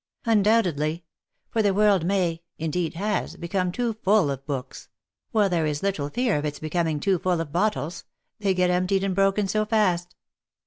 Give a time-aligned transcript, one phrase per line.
[0.25, 1.03] "Undoubtedly.
[1.51, 4.89] For the world may indeed, has become too full of books;
[5.29, 8.05] while there is little fear of its becoming too full of bottles;
[8.39, 10.15] they get emptied and broken so fast."